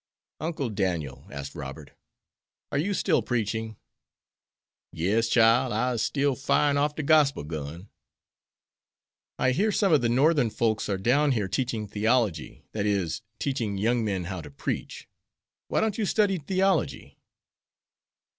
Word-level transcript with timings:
"Uncle 0.39 0.71
Daniel," 0.71 1.27
asked 1.29 1.53
Robert, 1.53 1.91
"are 2.71 2.79
you 2.79 2.91
still 2.91 3.21
preaching?" 3.21 3.77
"Yes, 4.91 5.29
chile, 5.29 5.45
I'se 5.71 6.01
still 6.01 6.33
firing 6.33 6.75
off 6.75 6.95
de 6.95 7.03
Gospel 7.03 7.43
gun." 7.43 7.87
"I 9.37 9.51
hear 9.51 9.71
some 9.71 9.93
of 9.93 10.01
the 10.01 10.09
Northern 10.09 10.49
folks 10.49 10.89
are 10.89 10.97
down 10.97 11.33
here 11.33 11.47
teaching 11.47 11.85
theology, 11.87 12.63
that 12.71 12.87
is, 12.87 13.21
teaching 13.37 13.77
young 13.77 14.03
men 14.03 14.23
how 14.23 14.41
to 14.41 14.49
preach. 14.49 15.07
Why 15.67 15.81
don't 15.81 15.99
you 15.99 16.07
study 16.07 16.39
theology?" 16.39 17.19